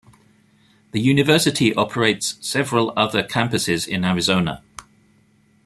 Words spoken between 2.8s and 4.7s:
other campuses in Arizona.